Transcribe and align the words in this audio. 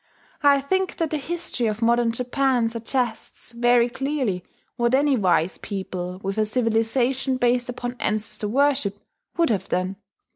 I 0.41 0.61
think 0.61 0.95
that 0.95 1.11
the 1.11 1.19
history 1.19 1.67
of 1.67 1.83
modern 1.83 2.11
Japan 2.11 2.67
suggests 2.69 3.51
very 3.51 3.87
clearly 3.87 4.43
what 4.75 4.95
any 4.95 5.15
wise 5.15 5.59
people, 5.59 6.19
with 6.23 6.39
a 6.39 6.45
civilization 6.47 7.37
based 7.37 7.69
upon 7.69 7.97
ancestor 7.99 8.47
worship, 8.47 8.97
would 9.37 9.51
have 9.51 9.69
done. 9.69 9.97